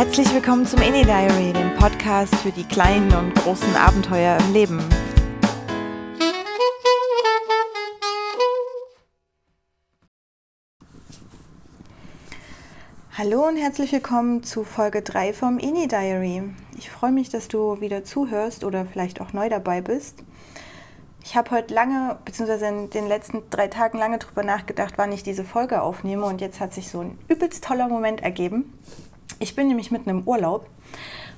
[0.00, 4.82] Herzlich willkommen zum Indie Diary, dem Podcast für die kleinen und großen Abenteuer im Leben.
[13.12, 16.44] Hallo und herzlich willkommen zu Folge 3 vom Indie Diary.
[16.78, 20.24] Ich freue mich, dass du wieder zuhörst oder vielleicht auch neu dabei bist.
[21.22, 25.24] Ich habe heute lange, beziehungsweise in den letzten drei Tagen lange drüber nachgedacht, wann ich
[25.24, 28.72] diese Folge aufnehme und jetzt hat sich so ein übelst toller Moment ergeben.
[29.42, 30.66] Ich bin nämlich mitten im Urlaub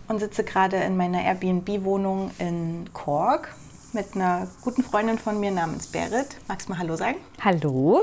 [0.09, 3.55] und sitze gerade in meiner Airbnb-Wohnung in Cork
[3.92, 6.37] mit einer guten Freundin von mir namens Berit.
[6.48, 7.19] Magst du mal Hallo sagen?
[7.41, 8.02] Hallo.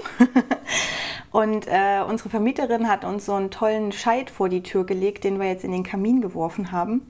[1.32, 5.38] Und äh, unsere Vermieterin hat uns so einen tollen Scheit vor die Tür gelegt, den
[5.38, 7.02] wir jetzt in den Kamin geworfen haben.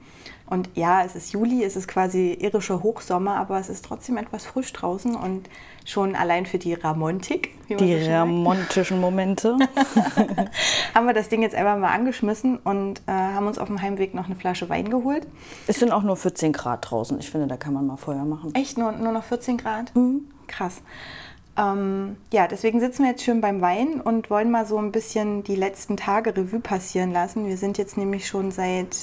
[0.50, 4.44] Und ja, es ist Juli, es ist quasi irischer Hochsommer, aber es ist trotzdem etwas
[4.44, 5.48] frisch draußen und
[5.84, 7.50] schon allein für die Ramontik.
[7.68, 9.56] Die so ramontischen Momente.
[10.94, 14.12] haben wir das Ding jetzt einfach mal angeschmissen und äh, haben uns auf dem Heimweg
[14.12, 15.24] noch eine Flasche Wein geholt.
[15.68, 17.20] Es sind auch nur 14 Grad draußen.
[17.20, 18.52] Ich finde, da kann man mal Feuer machen.
[18.56, 18.76] Echt?
[18.76, 19.94] Nur, nur noch 14 Grad?
[19.94, 20.22] Mhm.
[20.48, 20.82] Krass.
[21.56, 25.44] Ähm, ja, deswegen sitzen wir jetzt schön beim Wein und wollen mal so ein bisschen
[25.44, 27.46] die letzten Tage Revue passieren lassen.
[27.46, 28.96] Wir sind jetzt nämlich schon seit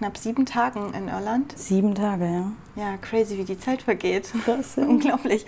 [0.00, 1.52] knapp sieben Tagen in Irland.
[1.58, 2.52] Sieben Tage, ja.
[2.74, 4.32] Ja, crazy, wie die Zeit vergeht.
[4.46, 5.44] Das ist unglaublich.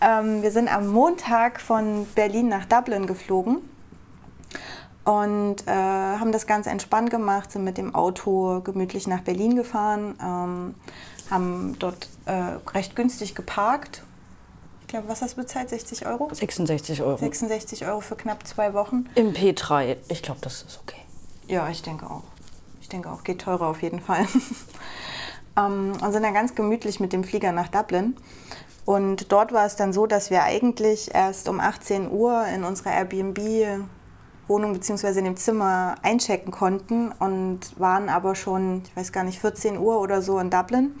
[0.00, 3.58] Ähm, wir sind am Montag von Berlin nach Dublin geflogen
[5.04, 10.16] und äh, haben das ganz entspannt gemacht, sind mit dem Auto gemütlich nach Berlin gefahren,
[10.20, 10.74] ähm,
[11.30, 12.32] haben dort äh,
[12.74, 14.02] recht günstig geparkt.
[14.80, 15.68] Ich glaube, was hast du bezahlt?
[15.68, 16.34] 60 Euro?
[16.34, 17.16] 66 Euro.
[17.16, 19.08] 66 Euro für knapp zwei Wochen.
[19.14, 19.98] Im P3.
[20.08, 21.00] Ich glaube, das ist okay.
[21.46, 22.33] Ja, ich denke auch.
[22.94, 24.24] Ich denke auch, geht teurer auf jeden Fall.
[25.58, 28.14] ähm, und sind dann ganz gemütlich mit dem Flieger nach Dublin.
[28.84, 32.92] Und dort war es dann so, dass wir eigentlich erst um 18 Uhr in unserer
[32.92, 35.18] Airbnb-Wohnung bzw.
[35.18, 39.98] in dem Zimmer einchecken konnten und waren aber schon, ich weiß gar nicht, 14 Uhr
[39.98, 40.94] oder so in Dublin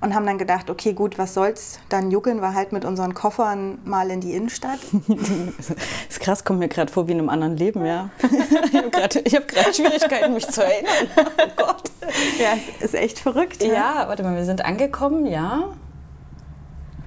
[0.00, 3.78] und haben dann gedacht, okay, gut, was soll's, dann juckeln wir halt mit unseren Koffern
[3.84, 4.78] mal in die Innenstadt.
[5.08, 5.70] das
[6.08, 8.10] ist krass, kommt mir gerade vor wie in einem anderen Leben, ja.
[8.22, 11.08] ich habe gerade Schwierigkeiten, mich zu erinnern.
[11.16, 11.90] Oh Gott.
[12.38, 13.62] Ja, ist echt verrückt.
[13.62, 15.70] Ja, ja warte mal, wir sind angekommen, ja.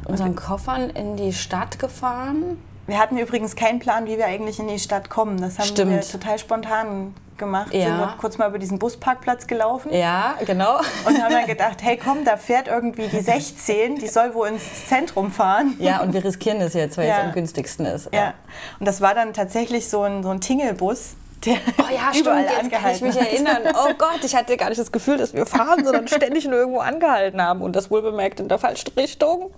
[0.05, 2.57] Unseren Koffern in die Stadt gefahren.
[2.89, 5.39] Wir hatten übrigens keinen Plan, wie wir eigentlich in die Stadt kommen.
[5.39, 5.91] Das haben Stimmt.
[5.91, 7.85] wir total spontan gemacht, ja.
[7.85, 9.94] sind wir kurz mal über diesen Busparkplatz gelaufen.
[9.94, 10.79] Ja, genau.
[11.05, 14.88] Und haben dann gedacht, hey komm, da fährt irgendwie die 16, die soll wohl ins
[14.88, 15.75] Zentrum fahren.
[15.79, 17.19] Ja, und wir riskieren das jetzt, weil ja.
[17.19, 18.09] es am günstigsten ist.
[18.13, 18.33] Ja.
[18.79, 21.16] Und das war dann tatsächlich so ein, so ein Tingelbus.
[21.45, 23.61] Der oh ja, überall stimmt, jetzt kann ich mich erinnern.
[23.73, 26.79] Oh Gott, ich hatte gar nicht das Gefühl, dass wir fahren, sondern ständig nur irgendwo
[26.79, 29.51] angehalten haben und das wohl bemerkt in der falschen Richtung.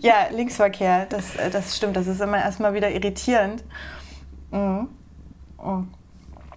[0.00, 1.96] Ja, Linksverkehr, das, äh, das stimmt.
[1.96, 3.64] Das ist immer erstmal wieder irritierend.
[4.50, 4.88] Mhm.
[5.62, 5.88] Mhm.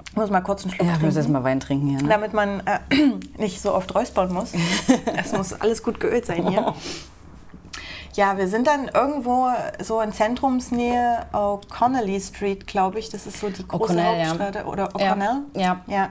[0.10, 1.02] Ich muss mal kurz einen Schluck ja, trinken.
[1.02, 2.02] Ja, muss jetzt mal Wein trinken hier.
[2.02, 2.10] Ne?
[2.10, 2.80] Damit man äh,
[3.38, 4.54] nicht so oft räuspern muss.
[5.16, 6.74] es muss alles gut geölt sein hier.
[8.20, 9.48] Ja, wir sind dann irgendwo
[9.82, 13.08] so in Zentrumsnähe O'Connelly Street, glaube ich.
[13.08, 14.58] Das ist so die große Hauptstraße.
[14.58, 14.66] Ja.
[14.66, 15.44] Oder O'Connell?
[15.56, 15.80] Ja.
[15.88, 16.10] ja.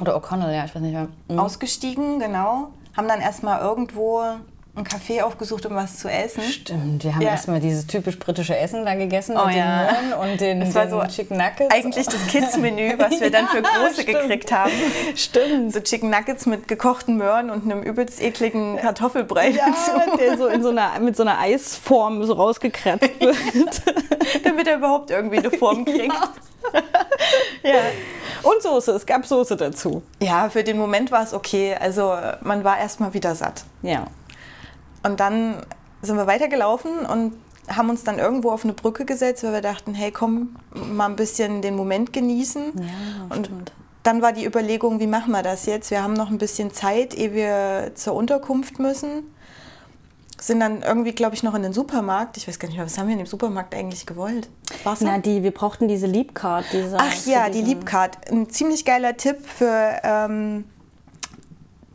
[0.00, 1.08] Oder O'Connell, ja, ich weiß nicht mehr.
[1.26, 1.40] Mhm.
[1.40, 2.68] Ausgestiegen, genau.
[2.96, 4.22] Haben dann erstmal irgendwo
[4.76, 6.42] ein Café aufgesucht, um was zu essen.
[6.42, 7.30] Stimmt, wir haben ja.
[7.30, 9.84] erstmal dieses typisch britische Essen da gegessen oh, mit ja.
[9.84, 11.74] den Möhren und den, das war so Chicken Nuggets.
[11.74, 14.70] Eigentlich das Kids-Menü, was wir dann für Große ja, gekriegt haben.
[15.16, 15.72] Stimmt.
[15.72, 20.16] So Chicken Nuggets mit gekochten Möhren und einem übelst ekligen Kartoffelbrei ja, dazu.
[20.18, 23.82] der so, in so einer, mit so einer Eisform so rausgekratzt wird.
[24.44, 26.14] Damit er überhaupt irgendwie eine Form kriegt.
[27.64, 27.80] ja.
[28.42, 30.02] Und Soße, es gab Soße dazu.
[30.20, 31.76] Ja, für den Moment war es okay.
[31.78, 33.64] Also man war erstmal wieder satt.
[33.82, 34.06] Ja.
[35.02, 35.56] Und dann
[36.02, 37.32] sind wir weitergelaufen und
[37.68, 41.16] haben uns dann irgendwo auf eine Brücke gesetzt, weil wir dachten, hey, komm, mal ein
[41.16, 42.72] bisschen den Moment genießen.
[42.74, 43.72] Ja, und stimmt.
[44.02, 45.90] dann war die Überlegung, wie machen wir das jetzt?
[45.90, 49.22] Wir haben noch ein bisschen Zeit, ehe wir zur Unterkunft müssen.
[50.40, 52.38] Sind dann irgendwie, glaube ich, noch in den Supermarkt.
[52.38, 54.48] Ich weiß gar nicht mehr, was haben wir in dem Supermarkt eigentlich gewollt?
[54.84, 55.04] Wasser?
[55.04, 56.06] Na, die, wir brauchten diese.
[56.72, 58.30] Diese, Ach ja, die Leapcard.
[58.30, 60.64] Ein ziemlich geiler Tipp für ähm,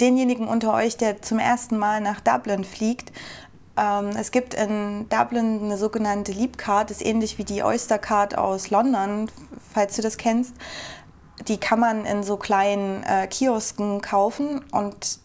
[0.01, 3.11] denjenigen unter euch, der zum ersten Mal nach Dublin fliegt,
[3.77, 8.37] ähm, es gibt in Dublin eine sogenannte Leap Card, ist ähnlich wie die Oyster Card
[8.37, 9.29] aus London,
[9.73, 10.53] falls du das kennst.
[11.47, 15.19] Die kann man in so kleinen äh, Kiosken kaufen und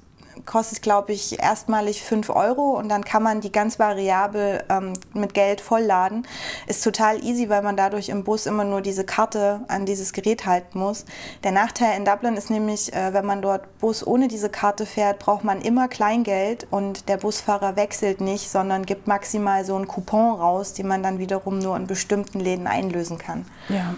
[0.51, 5.33] kostet, glaube ich, erstmalig 5 Euro und dann kann man die ganz variabel ähm, mit
[5.33, 6.27] Geld vollladen.
[6.67, 10.47] Ist total easy, weil man dadurch im Bus immer nur diese Karte an dieses Gerät
[10.47, 11.05] halten muss.
[11.45, 15.21] Der Nachteil in Dublin ist nämlich, äh, wenn man dort Bus ohne diese Karte fährt,
[15.21, 20.35] braucht man immer Kleingeld und der Busfahrer wechselt nicht, sondern gibt maximal so einen Coupon
[20.35, 23.47] raus, den man dann wiederum nur in bestimmten Läden einlösen kann.
[23.69, 23.95] Ja.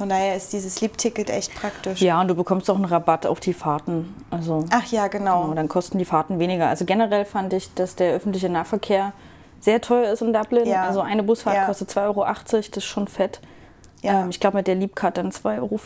[0.00, 2.00] Von daher ist dieses Sleep-Ticket echt praktisch.
[2.00, 4.14] Ja, und du bekommst auch einen Rabatt auf die Fahrten.
[4.30, 5.42] Also, Ach ja, genau.
[5.42, 5.54] genau.
[5.54, 6.68] Dann kosten die Fahrten weniger.
[6.68, 9.12] Also generell fand ich, dass der öffentliche Nahverkehr
[9.60, 10.66] sehr teuer ist in Dublin.
[10.66, 10.84] Ja.
[10.84, 11.66] Also eine Busfahrt ja.
[11.66, 13.42] kostet 2,80 Euro, das ist schon fett.
[14.00, 14.22] Ja.
[14.22, 15.78] Ähm, ich glaube mit der Liebcard dann 2,50 Euro.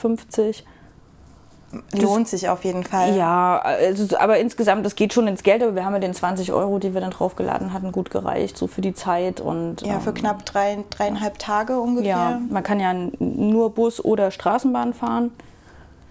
[1.92, 3.16] Lohnt sich auf jeden Fall.
[3.16, 6.52] Ja, also, aber insgesamt, das geht schon ins Geld, aber wir haben ja den 20
[6.52, 9.40] Euro, die wir dann draufgeladen hatten, gut gereicht, so für die Zeit.
[9.40, 12.08] Und, ja, für ähm, knapp drei, dreieinhalb Tage ungefähr.
[12.08, 15.30] Ja, man kann ja nur Bus oder Straßenbahn fahren.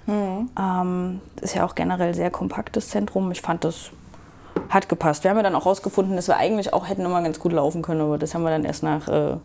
[0.05, 0.49] Hm.
[0.59, 3.31] Ähm, ist ja auch generell sehr kompaktes Zentrum.
[3.31, 3.91] Ich fand das
[4.69, 5.23] hat gepasst.
[5.23, 7.81] Wir haben ja dann auch rausgefunden, dass wir eigentlich auch hätten immer ganz gut laufen
[7.81, 9.37] können, aber das haben wir dann erst nach äh,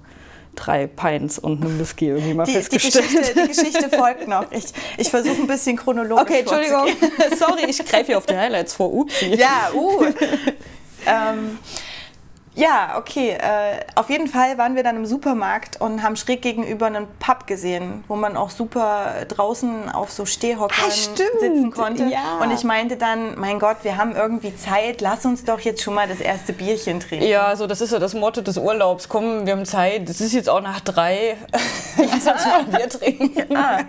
[0.54, 3.04] drei Pints und einem Whisky irgendwie mal die, festgestellt.
[3.10, 4.50] Die Geschichte, die Geschichte folgt noch.
[4.50, 4.64] Ich,
[4.96, 6.88] ich versuche ein bisschen chronologisch Okay, Entschuldigung.
[7.38, 8.92] Sorry, ich greife hier auf die Highlights vor.
[8.92, 9.34] Upsi.
[9.34, 10.04] Ja, uh.
[11.06, 11.58] ähm,
[12.58, 13.30] ja, okay.
[13.30, 17.46] Äh, auf jeden Fall waren wir dann im Supermarkt und haben schräg gegenüber einen Pub
[17.46, 22.04] gesehen, wo man auch super draußen auf so Stehhockern ah, sitzen konnte.
[22.06, 22.38] Ja.
[22.42, 25.94] Und ich meinte dann, mein Gott, wir haben irgendwie Zeit, lass uns doch jetzt schon
[25.94, 27.26] mal das erste Bierchen trinken.
[27.26, 29.08] Ja, so das ist ja das Motto des Urlaubs.
[29.08, 31.36] Komm, wir haben Zeit, es ist jetzt auch nach drei,
[31.96, 33.28] lass uns mal ein Bier trinken.
[33.58, 33.80] Ja.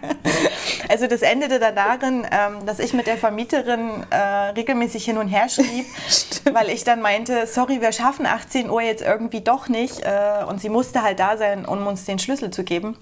[0.87, 4.17] Also das endete dann darin, ähm, dass ich mit der Vermieterin äh,
[4.55, 5.85] regelmäßig hin und her schrieb,
[6.53, 10.01] weil ich dann meinte, sorry, wir schaffen 18 18 Uhr jetzt irgendwie doch nicht.
[10.01, 12.97] Äh, und sie musste halt da sein, um uns den Schlüssel zu geben.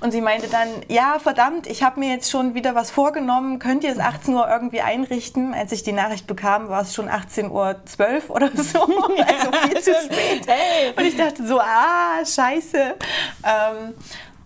[0.00, 3.82] Und sie meinte dann, ja, verdammt, ich habe mir jetzt schon wieder was vorgenommen, könnt
[3.82, 5.54] ihr es 18 Uhr irgendwie einrichten?
[5.54, 9.94] Als ich die Nachricht bekam, war es schon 18.12 Uhr oder so, also viel zu
[10.04, 10.46] spät.
[10.96, 12.94] Und ich dachte so, ah, scheiße.
[13.44, 13.94] Ähm,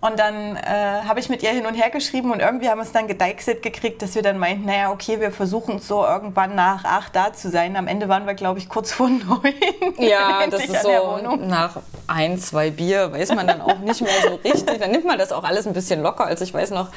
[0.00, 2.85] und dann äh, habe ich mit ihr hin und her geschrieben und irgendwie haben wir
[2.85, 6.85] es dann gedeichselt gekriegt, dass wir dann meinten, naja, okay, wir versuchen so irgendwann nach
[6.85, 7.75] acht da zu sein.
[7.75, 9.55] Am Ende waren wir, glaube ich, kurz vor neun.
[9.99, 14.35] Ja, das ist so nach ein, zwei Bier weiß man dann auch nicht mehr so
[14.45, 14.79] richtig.
[14.79, 16.27] Dann nimmt man das auch alles ein bisschen locker.
[16.27, 16.91] Also ich weiß noch,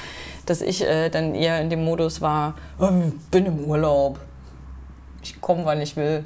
[0.46, 2.88] dass ich äh, dann eher in dem Modus war, oh,
[3.32, 4.20] bin im Urlaub.
[5.24, 6.24] Ich komme, wann ich will.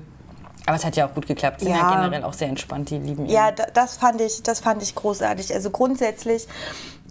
[0.66, 1.60] Aber es hat ja auch gut geklappt.
[1.60, 3.32] Sie sind ja, ja generell auch sehr entspannt, die lieben ihn.
[3.32, 5.54] Ja, das fand ich, das fand ich großartig.
[5.54, 6.48] Also grundsätzlich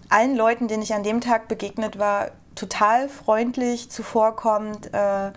[0.09, 4.93] allen Leuten, denen ich an dem Tag begegnet war, total freundlich, zuvorkommend.
[4.93, 5.31] Äh,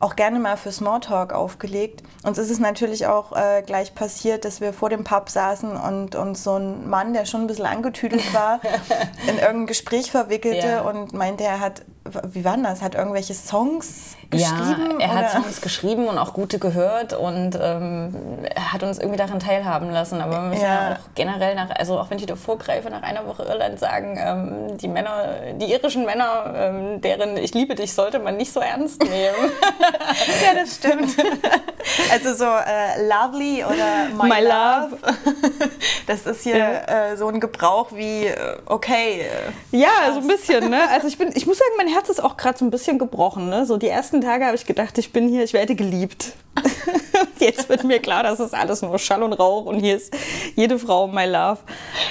[0.00, 2.04] auch gerne mal für Smalltalk aufgelegt.
[2.22, 6.14] Uns ist es natürlich auch äh, gleich passiert, dass wir vor dem Pub saßen und
[6.14, 8.60] uns so ein Mann, der schon ein bisschen angetüdelt war,
[9.26, 10.80] in irgendein Gespräch verwickelte ja.
[10.82, 11.82] und meinte, er hat,
[12.32, 15.00] wie war das, hat irgendwelche Songs geschrieben?
[15.00, 15.22] Ja, er oder?
[15.22, 18.14] hat Songs geschrieben und auch gute gehört und ähm,
[18.56, 20.20] hat uns irgendwie daran teilhaben lassen.
[20.20, 20.90] Aber wir müssen ja.
[20.90, 20.96] ja.
[20.96, 24.78] auch generell, nach, also auch wenn ich da vorgreife, nach einer Woche Irland sagen, ähm,
[24.78, 29.02] die Männer, die irischen Männer, ähm, deren Ich liebe dich sollte man nicht so ernst
[29.02, 29.12] nehmen.
[30.44, 31.16] ja, das stimmt.
[32.10, 34.98] Also so äh, lovely oder my, my love.
[35.00, 35.70] love.
[36.06, 37.10] Das ist hier ja.
[37.10, 39.22] äh, so ein Gebrauch wie äh, okay.
[39.72, 40.70] Äh, ja, so ein bisschen.
[40.70, 40.88] Ne?
[40.90, 43.48] Also ich bin, ich muss sagen, mein Herz ist auch gerade so ein bisschen gebrochen.
[43.48, 43.66] Ne?
[43.66, 46.34] So die ersten Tage habe ich gedacht, ich bin hier, ich werde geliebt.
[47.38, 50.14] Jetzt wird mir klar, das ist alles nur Schall und Rauch und hier ist
[50.56, 51.58] jede Frau my love.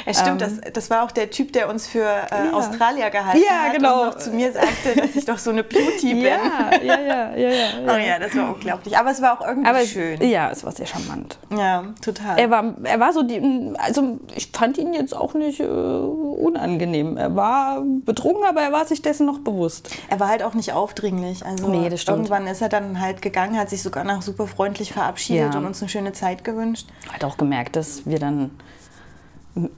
[0.05, 2.53] Ja, stimmt, ähm, das, das war auch der Typ, der uns für äh, ja.
[2.53, 4.01] Australier gehalten ja, hat genau.
[4.01, 6.23] und noch zu mir sagte, dass ich doch so eine Beauty bin.
[6.23, 7.67] Ja, ja, ja, ja, ja.
[7.87, 8.97] Oh ja, das war unglaublich.
[8.97, 10.21] Aber es war auch irgendwie Aber schön.
[10.21, 11.37] Ja, es war sehr charmant.
[11.55, 12.37] Ja, total.
[12.37, 17.17] Er war, er war so die, also ich fand ihn jetzt auch nicht äh, unangenehm.
[17.17, 19.89] Er war betrunken, aber er war sich dessen noch bewusst.
[20.09, 21.45] Er war halt auch nicht aufdringlich.
[21.45, 22.17] Also nee, das stimmt.
[22.17, 25.59] irgendwann ist er dann halt gegangen, hat sich sogar noch super freundlich verabschiedet ja.
[25.59, 26.87] und uns eine schöne Zeit gewünscht.
[27.11, 28.51] Hat auch gemerkt, dass wir dann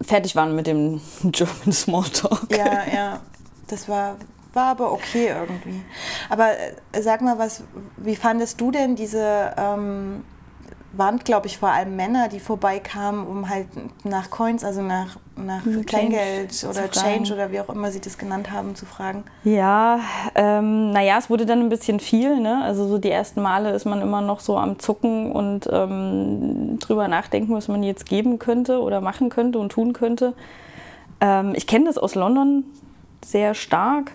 [0.02, 2.48] fertig waren mit dem German Smalltalk.
[2.52, 3.20] Ja, ja.
[3.68, 4.18] Das war,
[4.54, 5.82] war aber okay irgendwie.
[6.30, 7.64] Aber äh, sag mal, was,
[7.98, 10.24] wie fandest du denn diese ähm,
[10.92, 13.68] waren, glaube ich, vor allem Männer, die vorbeikamen, um halt
[14.04, 18.18] nach Coins, also nach, nach Change Kleingeld oder Change oder wie auch immer sie das
[18.18, 19.24] genannt haben, zu fragen.
[19.44, 20.00] Ja,
[20.36, 22.40] ähm, naja, es wurde dann ein bisschen viel.
[22.40, 22.62] Ne?
[22.64, 27.08] Also so die ersten Male ist man immer noch so am Zucken und ähm, drüber
[27.08, 30.34] nachdenken, was man jetzt geben könnte oder machen könnte und tun könnte.
[31.22, 32.64] Ähm, ich kenne das aus London
[33.24, 34.14] sehr stark.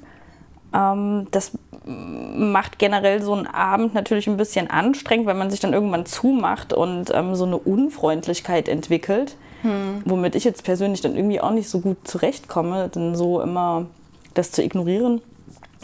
[0.74, 1.52] Ähm, das
[1.86, 6.72] macht generell so einen Abend natürlich ein bisschen anstrengend, weil man sich dann irgendwann zumacht
[6.72, 10.02] und ähm, so eine Unfreundlichkeit entwickelt, hm.
[10.04, 13.86] womit ich jetzt persönlich dann irgendwie auch nicht so gut zurechtkomme, denn so immer
[14.32, 15.20] das zu ignorieren.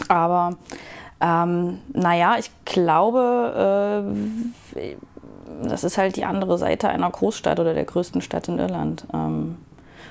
[0.09, 0.57] Aber
[1.21, 4.05] ähm, naja, ich glaube,
[4.75, 9.05] äh, das ist halt die andere Seite einer Großstadt oder der größten Stadt in Irland.
[9.13, 9.57] Ähm,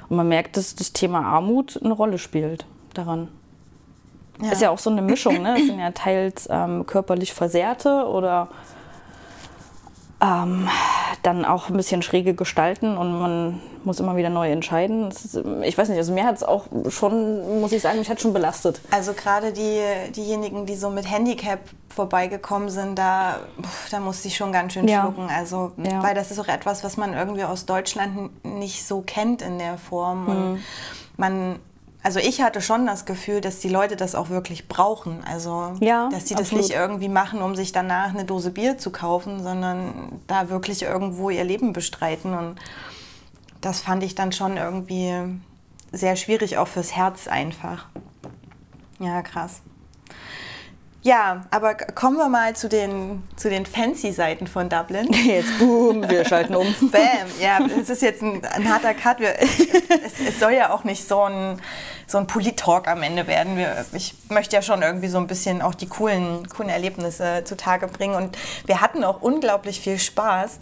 [0.08, 3.30] und man merkt, dass das Thema Armut eine Rolle spielt daran.
[4.42, 4.52] Ja.
[4.52, 5.58] Ist ja auch so eine Mischung, ne?
[5.60, 8.48] Es sind ja teils ähm, körperlich Versehrte oder
[10.22, 10.68] ähm,
[11.24, 15.10] dann auch ein bisschen schräge gestalten und man muss immer wieder neu entscheiden.
[15.10, 18.22] Ist, ich weiß nicht, also mir hat es auch schon, muss ich sagen, mich hat
[18.22, 18.82] schon belastet.
[18.92, 19.82] Also gerade die,
[20.12, 23.40] diejenigen, die so mit Handicap vorbeigekommen sind, da,
[23.92, 25.02] da musste ich schon ganz schön ja.
[25.02, 25.30] schlucken.
[25.30, 26.04] Also, ja.
[26.04, 29.78] weil das ist auch etwas, was man irgendwie aus Deutschland nicht so kennt in der
[29.78, 30.28] Form.
[30.28, 30.60] Und mhm.
[31.18, 31.60] man
[32.10, 35.24] also ich hatte schon das Gefühl, dass die Leute das auch wirklich brauchen.
[35.26, 36.64] Also ja, dass sie das absolut.
[36.64, 41.30] nicht irgendwie machen, um sich danach eine Dose Bier zu kaufen, sondern da wirklich irgendwo
[41.30, 42.34] ihr Leben bestreiten.
[42.34, 42.56] Und
[43.62, 45.14] das fand ich dann schon irgendwie
[45.92, 47.86] sehr schwierig, auch fürs Herz einfach.
[48.98, 49.62] Ja, krass.
[51.02, 55.08] Ja, aber kommen wir mal zu den, zu den Fancy-Seiten von Dublin.
[55.26, 56.68] Jetzt boom, wir schalten um.
[56.92, 57.02] Bam,
[57.40, 59.20] ja, es ist jetzt ein, ein harter Cut.
[59.20, 61.62] Wir, es, es, soll ja auch nicht so ein,
[62.06, 63.56] so ein Polit-Talk am Ende werden.
[63.56, 67.88] Wir, ich möchte ja schon irgendwie so ein bisschen auch die coolen, coolen Erlebnisse zutage
[67.88, 68.16] bringen.
[68.16, 70.60] Und wir hatten auch unglaublich viel Spaß.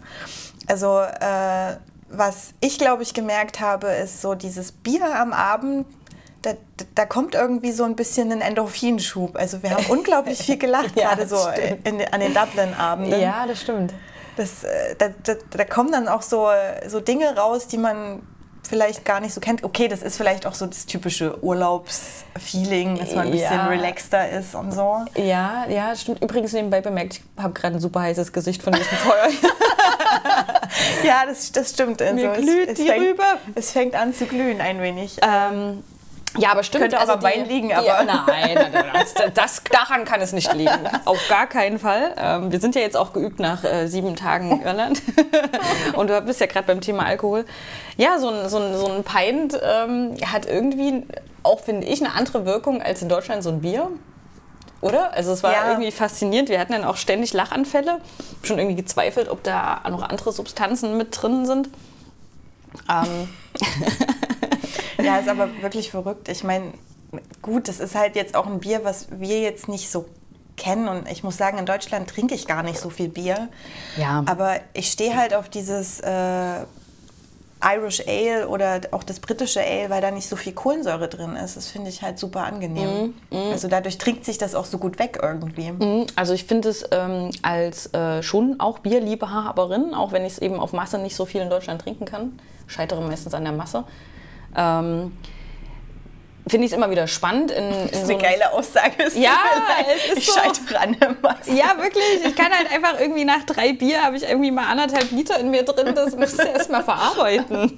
[0.67, 1.77] Also, äh,
[2.09, 5.85] was ich glaube ich gemerkt habe, ist so dieses Bier am Abend
[6.41, 6.53] da,
[6.95, 9.35] da, kommt irgendwie so ein bisschen ein Endorphinschub.
[9.35, 11.37] Also wir haben unglaublich viel gelacht, ja, gerade so
[11.83, 13.19] in, an den Dublin-Abenden.
[13.19, 13.93] Ja, das stimmt.
[14.35, 16.49] Das, äh, da, da, da, kommen dann auch so,
[16.87, 18.21] so Dinge raus, die man
[18.67, 19.63] vielleicht gar nicht so kennt.
[19.63, 23.67] Okay, das ist vielleicht auch so das typische Urlaubsfeeling, dass man ein bisschen ja.
[23.67, 25.05] relaxter ist und so.
[25.15, 26.21] Ja, ja, stimmt.
[26.21, 29.29] Übrigens nebenbei bemerkt, ich habe gerade ein super heißes Gesicht von diesem Feuer.
[31.03, 32.01] ja, das, das stimmt.
[32.01, 33.37] Also Mir glüht es, es die fängt, rüber.
[33.55, 35.17] Es fängt an zu glühen ein wenig.
[35.21, 35.83] Ähm,
[36.37, 36.83] ja, aber stimmt.
[36.83, 37.99] Könnte auch also am Wein liegen, aber.
[38.01, 38.57] Die, nein,
[38.93, 40.87] das, das, daran kann es nicht liegen.
[41.05, 42.13] Auf gar keinen Fall.
[42.17, 45.01] Ähm, wir sind ja jetzt auch geübt nach äh, sieben Tagen Irland.
[45.93, 47.45] Und du bist ja gerade beim Thema Alkohol.
[47.97, 51.03] Ja, so ein, so ein, so ein Pint ähm, hat irgendwie
[51.43, 53.89] auch, finde ich, eine andere Wirkung als in Deutschland so ein Bier.
[54.81, 55.13] Oder?
[55.13, 55.69] Also es war ja.
[55.69, 56.49] irgendwie faszinierend.
[56.49, 57.99] Wir hatten dann auch ständig Lachanfälle.
[58.43, 61.69] Schon irgendwie gezweifelt, ob da noch andere Substanzen mit drin sind.
[62.89, 63.29] Ähm.
[64.97, 66.29] Ja, ist aber wirklich verrückt.
[66.29, 66.73] Ich meine,
[67.41, 70.05] gut, das ist halt jetzt auch ein Bier, was wir jetzt nicht so
[70.55, 70.87] kennen.
[70.87, 73.49] Und ich muss sagen, in Deutschland trinke ich gar nicht so viel Bier.
[73.97, 74.23] Ja.
[74.25, 76.65] Aber ich stehe halt auf dieses äh,
[77.63, 81.57] Irish Ale oder auch das britische Ale, weil da nicht so viel Kohlensäure drin ist.
[81.57, 83.15] Das finde ich halt super angenehm.
[83.31, 83.51] Mm, mm.
[83.51, 85.71] Also dadurch trinkt sich das auch so gut weg irgendwie.
[85.71, 90.39] Mm, also ich finde es ähm, als äh, schon auch Bierliebhaberin, auch wenn ich es
[90.39, 93.85] eben auf Masse nicht so viel in Deutschland trinken kann, scheitere meistens an der Masse.
[94.55, 95.11] Ähm,
[96.49, 97.51] finde ich es immer wieder spannend.
[97.51, 98.95] In, in das ist so eine geile Aussage.
[99.15, 99.37] ja,
[99.87, 101.51] es ist ich so, scheitere an der Masse.
[101.51, 102.03] Ja, wirklich.
[102.25, 105.51] Ich kann halt einfach irgendwie nach drei Bier habe ich irgendwie mal anderthalb Liter in
[105.51, 105.93] mir drin.
[105.95, 107.71] Das muss ich erst mal verarbeiten.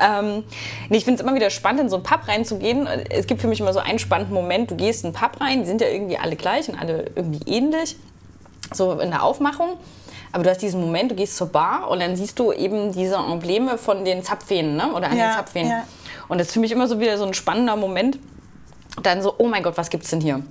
[0.00, 0.44] ähm,
[0.88, 2.86] nee, ich finde es immer wieder spannend, in so einen Pub reinzugehen.
[3.10, 4.70] Es gibt für mich immer so einen spannenden Moment.
[4.70, 7.40] Du gehst in einen Pub rein, die sind ja irgendwie alle gleich und alle irgendwie
[7.50, 7.96] ähnlich.
[8.72, 9.78] So in der Aufmachung.
[10.32, 13.16] Aber du hast diesen Moment, du gehst zur Bar und dann siehst du eben diese
[13.16, 14.92] Embleme von den Zapfhähnen ne?
[14.92, 15.70] oder an ja, den Zapfhähnen.
[15.70, 15.84] Ja.
[16.28, 18.18] Und das ist für mich immer so wieder so ein spannender Moment.
[19.02, 20.42] Dann so, oh mein Gott, was gibt's denn hier?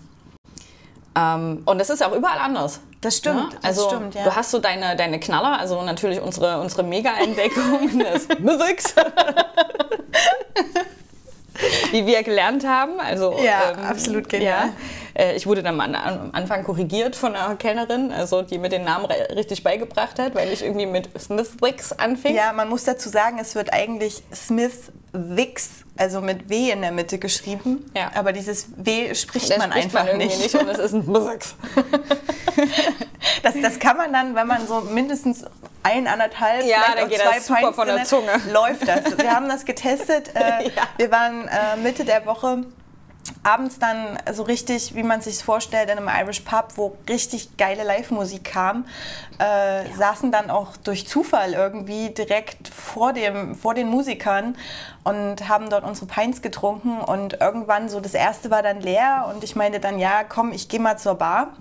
[1.15, 2.79] Ähm, und das ist auch überall anders.
[3.01, 3.53] Das stimmt.
[3.53, 3.59] Ja?
[3.61, 4.23] Also das stimmt, ja.
[4.23, 8.95] du hast so deine, deine Knaller, also natürlich unsere, unsere Mega-Entdeckung des Mythics.
[11.91, 12.99] wie wir gelernt haben.
[12.99, 14.67] Also, ja, ähm, absolut genial.
[14.67, 14.73] Ja.
[15.17, 19.05] Äh, ich wurde dann am Anfang korrigiert von einer Kellnerin, also die mir den Namen
[19.05, 22.35] richtig beigebracht hat, weil ich irgendwie mit Smithwicks anfing.
[22.35, 27.17] Ja, man muss dazu sagen, es wird eigentlich Smithwicks, also mit W in der Mitte
[27.17, 27.89] geschrieben.
[27.95, 28.11] Ja.
[28.13, 30.39] Aber dieses W spricht das man spricht einfach man nicht.
[30.39, 30.53] nicht.
[30.53, 31.55] Und es ist ein Smithwicks.
[33.43, 35.45] das, das kann man dann, wenn man so mindestens
[35.81, 38.31] ein, anderthalb, ja, dann geht zwei das super von der Zunge.
[38.51, 39.17] läuft das.
[39.17, 40.31] Wir haben das getestet.
[40.37, 40.83] Äh, ja.
[40.97, 42.65] Wir waren äh, Mitte der Woche
[43.43, 47.83] abends dann so richtig, wie man sich vorstellt, in einem Irish Pub, wo richtig geile
[47.83, 48.85] Live-Musik kam,
[49.39, 49.95] äh, ja.
[49.95, 54.57] saßen dann auch durch Zufall irgendwie direkt vor, dem, vor den Musikern
[55.03, 59.43] und haben dort unsere Pints getrunken und irgendwann so das erste war dann leer und
[59.43, 61.53] ich meinte dann, ja, komm, ich gehe mal zur Bar.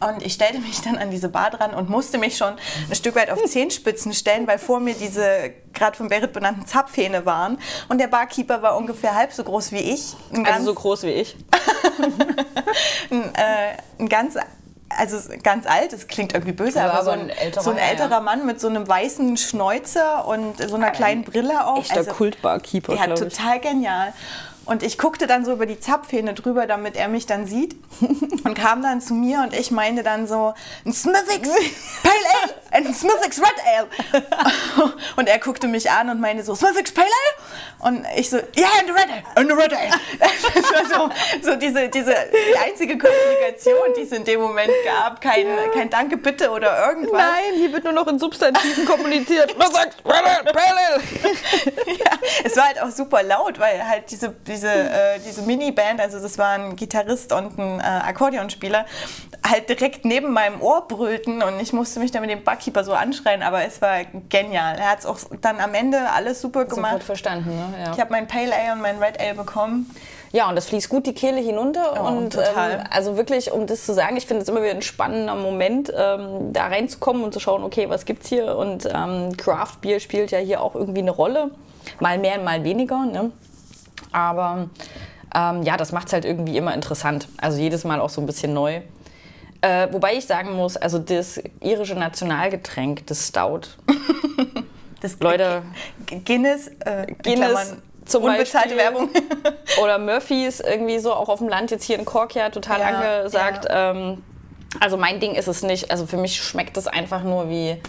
[0.00, 2.54] Und ich stellte mich dann an diese Bar dran und musste mich schon
[2.88, 7.26] ein Stück weit auf Zehenspitzen stellen, weil vor mir diese gerade von Berit benannten Zapfhähne
[7.26, 7.58] waren.
[7.88, 10.14] Und der Barkeeper war ungefähr halb so groß wie ich.
[10.32, 11.36] Ein also so groß wie ich.
[13.10, 14.36] ein, äh, ein ganz
[14.96, 18.10] also ganz alt, das klingt irgendwie böse, aber, aber so, ein, älterer, so ein älterer
[18.10, 18.20] ja.
[18.20, 21.78] Mann mit so einem weißen Schnäuzer und so einer kleiner Brille auch.
[21.78, 24.12] Echter also, Kultbarkeeper, Ja, total genial.
[24.68, 27.74] Und ich guckte dann so über die Zapfhähne drüber, damit er mich dann sieht.
[28.44, 31.48] Und kam dann zu mir und ich meinte dann so, ein Smithix
[32.02, 34.92] Pale Ale ein Smithix Red Ale.
[35.16, 37.90] Und er guckte mich an und meinte so, Smithix Pale Ale?
[37.90, 39.90] Und ich so, ja, yeah, and the Red Ale, and the Red Ale.
[40.54, 41.10] Das war
[41.42, 45.20] so, so diese, diese die einzige Kommunikation, die es in dem Moment gab.
[45.20, 47.20] Kein, kein Danke, bitte oder irgendwas.
[47.20, 49.52] Nein, hier wird nur noch in Substantiven kommuniziert.
[49.52, 51.02] Smithix Red Ale, Pale Ale.
[51.98, 52.10] Ja,
[52.44, 56.36] es war halt auch super laut, weil halt diese, diese, äh, diese Mini-Band, also das
[56.36, 58.86] war ein Gitarrist und ein äh, Akkordeonspieler,
[59.46, 62.92] halt direkt neben meinem Ohr brüllten und ich musste mich dann mit dem Barkeeper so
[62.92, 63.98] anschreien, aber es war
[64.28, 64.76] genial.
[64.78, 66.92] Er hat es auch dann am Ende alles super gemacht.
[66.92, 67.84] Sofort verstanden, ne?
[67.84, 67.92] Ja.
[67.92, 69.94] Ich habe mein Pale Ale und mein Red Ale bekommen.
[70.32, 71.94] Ja, und das fließt gut die Kehle hinunter.
[72.02, 72.72] Oh, und total.
[72.72, 75.90] Ähm, also wirklich, um das zu sagen, ich finde es immer wieder ein spannender Moment,
[75.96, 78.56] ähm, da reinzukommen und zu schauen, okay, was gibt's hier?
[78.56, 81.50] Und ähm, Craft Beer spielt ja hier auch irgendwie eine Rolle.
[82.00, 83.06] Mal mehr, mal weniger.
[83.06, 83.30] Ne?
[84.12, 84.68] Aber
[85.34, 87.28] ähm, ja, das macht es halt irgendwie immer interessant.
[87.38, 88.80] Also jedes Mal auch so ein bisschen neu.
[89.60, 93.60] Äh, wobei ich sagen muss, also das irische Nationalgetränk, das Stout.
[95.00, 95.62] Das Leute,
[96.24, 98.78] Guinness, äh, in Guinness zum unbezahlte Beispiel.
[98.78, 99.10] Werbung.
[99.82, 103.18] oder Murphys irgendwie so auch auf dem Land jetzt hier in Cork ja total Ja,
[103.18, 103.66] angesagt.
[103.70, 104.24] Ähm,
[104.80, 105.90] also mein Ding ist es nicht.
[105.92, 107.80] Also für mich schmeckt es einfach nur wie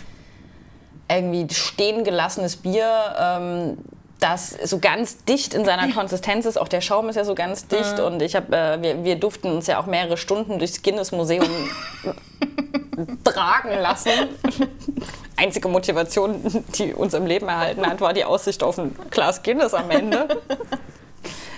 [1.09, 3.77] irgendwie stehen gelassenes Bier, ähm,
[4.19, 6.57] das so ganz dicht in seiner Konsistenz ist.
[6.57, 9.49] Auch der Schaum ist ja so ganz dicht und ich habe, äh, wir, wir durften
[9.51, 11.47] uns ja auch mehrere Stunden durchs Guinness Museum
[13.23, 14.11] tragen lassen.
[15.37, 19.73] Einzige Motivation, die uns im Leben erhalten hat, war die Aussicht auf ein Glas Guinness
[19.73, 20.41] am Ende.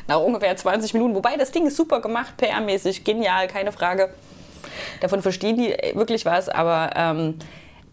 [0.08, 1.16] Nach ungefähr 20 Minuten.
[1.16, 4.14] Wobei das Ding ist super gemacht, PR-mäßig, genial, keine Frage.
[5.00, 7.40] Davon verstehen die wirklich was, aber ähm,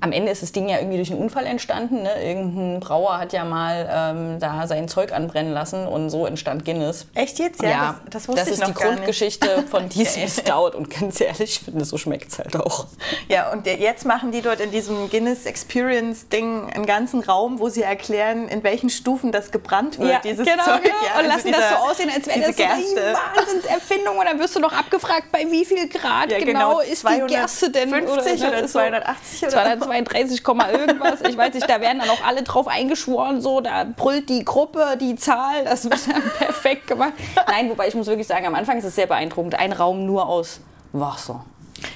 [0.00, 2.02] am Ende ist das Ding ja irgendwie durch einen Unfall entstanden.
[2.02, 2.22] Ne?
[2.22, 7.06] Irgendein Brauer hat ja mal ähm, da sein Zeug anbrennen lassen und so entstand Guinness.
[7.14, 7.60] Echt jetzt?
[7.62, 9.68] Ja, ja das, das wusste das ich noch Das ist die Grundgeschichte nicht.
[9.68, 10.30] von diesem okay.
[10.30, 10.76] Stout.
[10.76, 12.86] Und ganz ehrlich, ich finde, so schmeckt es halt auch.
[13.28, 17.82] Ja, und jetzt machen die dort in diesem Guinness Experience-Ding einen ganzen Raum, wo sie
[17.82, 20.82] erklären, in welchen Stufen das gebrannt wird, ja, dieses genau, Zeug.
[20.84, 20.94] Genau.
[21.04, 24.16] Ja, und also lassen diese, das so aussehen, als wäre das so eine Wahnsinnserfindung.
[24.16, 27.26] Und dann wirst du noch abgefragt, bei wie viel Grad ja, genau, genau ist die
[27.26, 27.90] Gerste denn?
[27.90, 29.87] 50 oder, oder 280 oder 280.
[29.88, 30.42] 32,
[30.72, 31.20] irgendwas.
[31.28, 34.96] Ich weiß nicht, da werden dann auch alle drauf eingeschworen, so, da brüllt die Gruppe,
[35.00, 37.14] die Zahl, das wird dann perfekt gemacht.
[37.46, 39.54] Nein, wobei ich muss wirklich sagen, am Anfang ist es sehr beeindruckend.
[39.54, 40.60] Ein Raum nur aus
[40.92, 41.44] Wasser.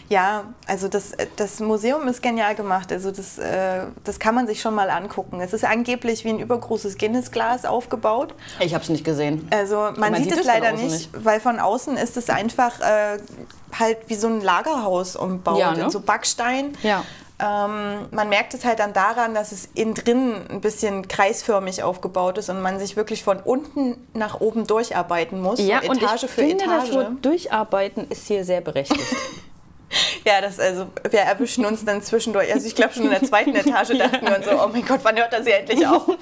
[0.08, 2.92] Ja, also das, das Museum ist genial gemacht.
[2.92, 5.40] Also das, äh, das kann man sich schon mal angucken.
[5.40, 8.34] Es ist angeblich wie ein übergroßes Guinness-Glas aufgebaut.
[8.60, 9.48] Ich habe es nicht gesehen.
[9.50, 12.80] Also man, man sieht, sieht, es leider nicht, nicht, weil von außen ist es einfach
[12.80, 13.18] äh,
[13.78, 15.58] halt wie so ein Lagerhaus umbaut.
[15.58, 15.84] Ja, ne?
[15.84, 16.76] In so Backstein.
[16.82, 17.04] Ja.
[17.42, 22.38] Ähm, man merkt es halt dann daran, dass es innen drin ein bisschen kreisförmig aufgebaut
[22.38, 26.22] ist und man sich wirklich von unten nach oben durcharbeiten muss, Ja, so und Etage
[26.22, 26.86] ich für finde, Etage.
[26.86, 29.00] das Wort Durcharbeiten ist hier sehr berechtigt.
[30.24, 32.52] Ja, das also, wir erwischen uns dann zwischendurch.
[32.52, 35.00] Also ich glaube schon in der zweiten Etage dachten wir uns so, oh mein Gott,
[35.02, 36.06] wann hört das hier endlich auf?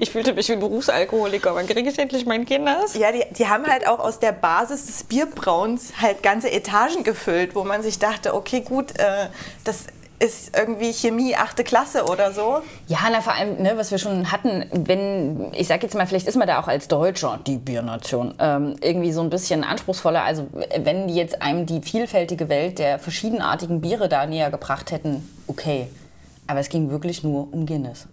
[0.00, 1.54] Ich fühlte mich wie ein Berufsalkoholiker.
[1.54, 2.94] Wann kriege ich endlich mein Kinders?
[2.94, 7.54] Ja, die, die haben halt auch aus der Basis des Bierbrauens halt ganze Etagen gefüllt,
[7.54, 9.28] wo man sich dachte, okay, gut, äh,
[9.64, 9.84] das
[10.18, 12.62] ist irgendwie Chemie achte Klasse oder so.
[12.88, 16.26] Ja, na vor allem, ne, was wir schon hatten, wenn, ich sag jetzt mal, vielleicht
[16.26, 20.22] ist man da auch als Deutscher, die Biernation, ähm, irgendwie so ein bisschen anspruchsvoller.
[20.22, 20.46] Also
[20.78, 25.88] wenn die jetzt einem die vielfältige Welt der verschiedenartigen Biere da näher gebracht hätten, okay.
[26.46, 28.06] Aber es ging wirklich nur um Guinness.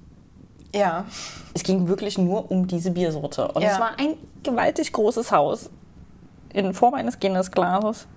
[0.75, 1.05] Ja.
[1.53, 3.47] Es ging wirklich nur um diese Biersorte.
[3.49, 3.73] Und Ja.
[3.73, 5.69] es war ein gewaltig großes Haus
[6.51, 8.07] in Form eines Guinness-Glases.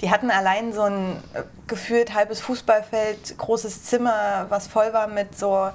[0.00, 5.38] Die hatten allein so ein äh, gefühlt halbes Fußballfeld, großes Zimmer, was voll war mit
[5.38, 5.68] so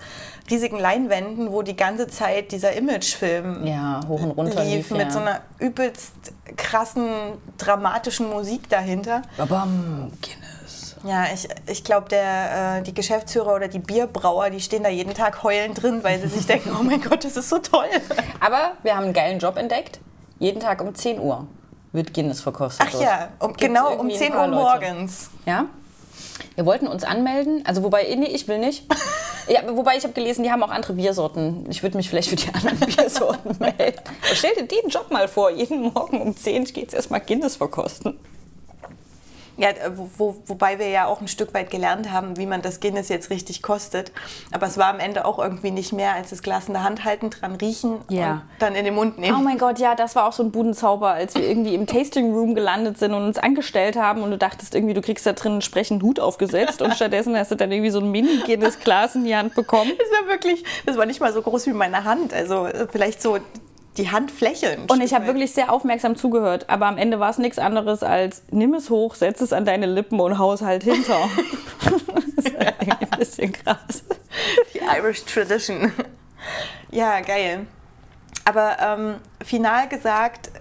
[0.49, 4.91] riesigen Leinwänden, wo die ganze Zeit dieser Imagefilm Ja, hoch und runter lief, lief.
[4.91, 5.11] mit ja.
[5.11, 6.13] so einer übelst
[6.55, 7.07] krassen,
[7.57, 9.23] dramatischen Musik dahinter.
[9.37, 10.95] Babam, Guinness.
[11.03, 15.43] Ja, ich, ich glaube, äh, die Geschäftsführer oder die Bierbrauer, die stehen da jeden Tag
[15.43, 17.85] heulend drin, weil sie sich denken, oh mein Gott, das ist so toll.
[18.39, 19.99] Aber wir haben einen geilen Job entdeckt.
[20.39, 21.47] Jeden Tag um 10 Uhr
[21.95, 22.85] wird Guinness verkostet.
[22.87, 23.03] Ach dort.
[23.03, 25.29] ja, um, genau um irgendwie ein 10 paar Uhr morgens.
[25.45, 25.65] Ja.
[26.55, 28.85] Wir wollten uns anmelden, also wobei, nee, ich will nicht.
[29.47, 31.69] Ja, wobei ich habe gelesen, die haben auch andere Biersorten.
[31.69, 33.99] Ich würde mich vielleicht für die anderen Biersorten melden.
[34.25, 37.55] Aber stell dir den Job mal vor, jeden Morgen um 10 geht es erstmal Guinness
[37.55, 38.17] verkosten.
[39.57, 42.79] Ja, wo, wo, wobei wir ja auch ein Stück weit gelernt haben, wie man das
[42.81, 44.11] Guinness jetzt richtig kostet.
[44.51, 47.05] Aber es war am Ende auch irgendwie nicht mehr als das Glas in der Hand
[47.05, 48.31] halten, dran riechen Ja.
[48.31, 49.43] und dann in den Mund Oh nehmen.
[49.43, 52.53] mein Gott, ja, das war auch so ein Budenzauber, als wir irgendwie im Tasting Room
[52.53, 55.61] gelandet sind und uns angestellt haben und du dachtest irgendwie, du kriegst da drin einen
[55.61, 59.55] sprechenden Hut aufgesetzt und stattdessen hast du dann irgendwie so ein Mini-Guinness-Glas in die Hand
[59.55, 59.91] bekommen.
[59.97, 62.33] Das war wirklich, das war nicht mal so groß wie meine Hand.
[62.33, 63.37] Also äh, vielleicht so
[63.97, 64.71] die Handfläche.
[64.71, 68.03] ein Und ich habe wirklich sehr aufmerksam zugehört, aber am Ende war es nichts anderes
[68.03, 71.29] als nimm es hoch, setz es an deine Lippen und haus halt hinter.
[72.35, 74.03] das ist eigentlich ein bisschen krass.
[74.73, 75.91] Die Irish Tradition.
[76.91, 77.65] Ja, geil.
[78.43, 80.51] Aber ähm, final gesagt,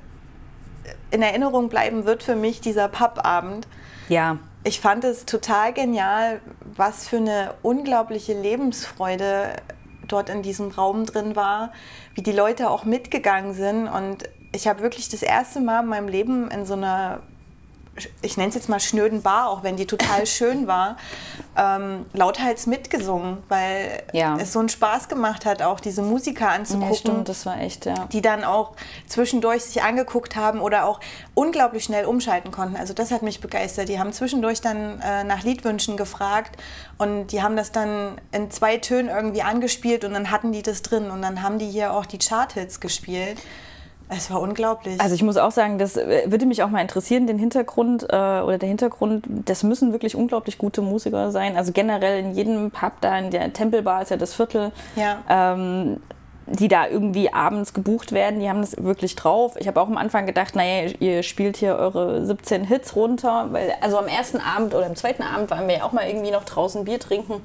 [1.10, 3.66] in Erinnerung bleiben wird für mich dieser Pappabend.
[4.08, 6.40] Ja, Ich fand es total genial,
[6.76, 9.52] was für eine unglaubliche Lebensfreude
[10.08, 11.72] dort in diesem Raum drin war,
[12.14, 13.88] wie die Leute auch mitgegangen sind.
[13.88, 17.20] Und ich habe wirklich das erste Mal in meinem Leben in so einer,
[18.22, 20.96] ich nenne es jetzt mal schnöden Bar, auch wenn die total schön war,
[21.56, 24.36] ähm, lauthals mitgesungen, weil Ja.
[24.38, 27.86] es so einen Spaß gemacht hat, auch diese Musiker anzugucken ja stimmt, das war echt,
[27.86, 28.06] ja.
[28.12, 28.72] die dann auch
[29.06, 31.00] zwischendurch sich angeguckt haben oder auch
[31.34, 32.76] unglaublich schnell umschalten konnten.
[32.76, 33.88] Also das hat mich begeistert.
[33.88, 36.56] Die haben zwischendurch dann äh, nach Liedwünschen gefragt
[36.98, 40.82] und die haben das dann in zwei Tönen irgendwie angespielt und dann hatten die das
[40.82, 43.38] drin und dann haben die hier auch die Charthits gespielt.
[44.08, 45.00] Es war unglaublich.
[45.00, 48.06] Also ich muss auch sagen, das äh, würde mich auch mal interessieren, den Hintergrund äh,
[48.06, 51.56] oder der Hintergrund, das müssen wirklich unglaublich gute Musiker sein.
[51.56, 55.18] Also generell in jedem Pub da, in der Tempelbar ist ja das Viertel, Ja.
[55.28, 55.98] ähm,
[56.46, 59.54] die da irgendwie abends gebucht werden, die haben das wirklich drauf.
[59.58, 63.74] Ich habe auch am Anfang gedacht, naja, ihr spielt hier eure 17 Hits runter, weil
[63.80, 66.44] also am ersten Abend oder am zweiten Abend waren wir ja auch mal irgendwie noch
[66.44, 67.42] draußen Bier trinken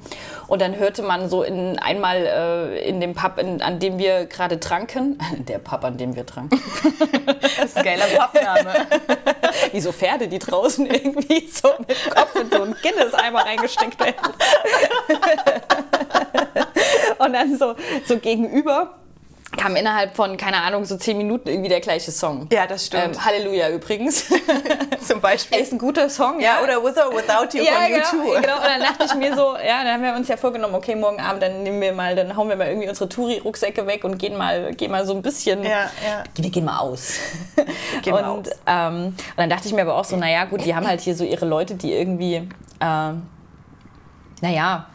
[0.48, 4.26] und dann hörte man so in, einmal äh, in dem Pub, in, an dem wir
[4.26, 6.60] gerade tranken, der Pub, an dem wir tranken,
[7.40, 8.86] das ist ein geiler Pappname.
[9.72, 13.98] wie so Pferde, die draußen irgendwie so mit dem Kopf in so einen Guinness-Eimer reingesteckt
[14.00, 14.16] werden.
[17.24, 17.74] Und dann so,
[18.06, 18.94] so gegenüber
[19.56, 22.46] kam innerhalb von, keine Ahnung, so zehn Minuten irgendwie der gleiche Song.
[22.52, 23.16] Ja, das stimmt.
[23.16, 24.26] Ähm, Halleluja übrigens.
[25.06, 25.58] Zum Beispiel.
[25.58, 26.40] Ist ein guter Song.
[26.40, 28.40] ja, oder With or Without You ja, von genau, U2.
[28.40, 28.56] genau.
[28.56, 31.20] Und dann dachte ich mir so, ja, dann haben wir uns ja vorgenommen, okay, morgen
[31.20, 34.36] Abend, dann nehmen wir mal, dann hauen wir mal irgendwie unsere Touri-Rucksäcke weg und gehen
[34.36, 35.64] mal, gehen mal so ein bisschen.
[35.64, 36.24] Ja, ja.
[36.34, 37.14] Wir gehen mal aus.
[38.02, 38.54] Gehen mal und, aus.
[38.66, 41.16] Ähm, und dann dachte ich mir aber auch so, naja, gut, die haben halt hier
[41.16, 42.48] so ihre Leute, die irgendwie,
[42.80, 43.22] ähm,
[44.40, 44.86] naja,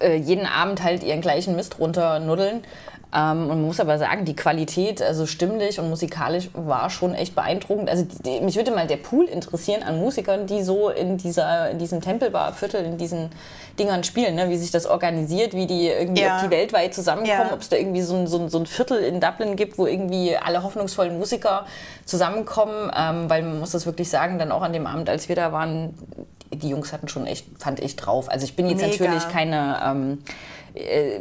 [0.00, 2.62] äh, jeden Abend halt ihren gleichen Mist runternuddeln.
[3.10, 7.34] Ähm, und man muss aber sagen, die Qualität, also stimmlich und musikalisch, war schon echt
[7.34, 7.88] beeindruckend.
[7.88, 11.70] Also die, die, mich würde mal der Pool interessieren an Musikern, die so in, dieser,
[11.70, 13.30] in diesem Tempelbar-Viertel, in diesen
[13.78, 14.50] Dingern spielen, ne?
[14.50, 16.36] wie sich das organisiert, wie die irgendwie, Ja.
[16.36, 17.54] ob die weltweit zusammenkommen, Ja.
[17.54, 19.86] ob es da irgendwie so ein, so, ein, so ein Viertel in Dublin gibt, wo
[19.86, 21.64] irgendwie alle hoffnungsvollen Musiker
[22.04, 22.92] zusammenkommen.
[22.94, 25.50] Ähm, weil man muss das wirklich sagen, dann auch an dem Abend, als wir da
[25.50, 25.94] waren,
[26.52, 28.28] die Jungs hatten schon echt, fand ich drauf.
[28.30, 29.04] Also ich bin jetzt Mega.
[29.04, 30.18] natürlich keine ähm,
[30.74, 31.18] äh,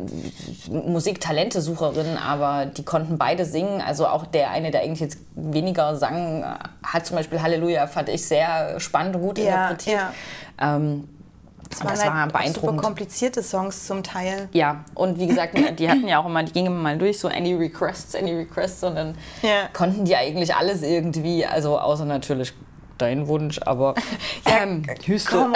[0.72, 3.82] Musiktalente-Sucherin, aber die konnten beide singen.
[3.82, 6.44] Also auch der eine, der eigentlich jetzt weniger sang,
[6.84, 10.00] hat zum Beispiel Halleluja, fand ich sehr spannend und gut Ja, interpretiert.
[10.00, 10.14] ja.
[10.76, 11.10] Ähm,
[11.70, 12.82] und waren das halt war auch Super beeindruckend.
[12.82, 14.48] komplizierte Songs zum Teil.
[14.54, 17.28] Ja, und wie gesagt, die hatten ja auch immer, die gingen immer mal durch, so
[17.28, 19.68] Any Requests, Any Requests, und dann Ja.
[19.74, 22.54] konnten die eigentlich alles irgendwie, also außer natürlich
[22.98, 23.96] dein Wunsch, aber
[24.46, 25.48] ähm, Hüste.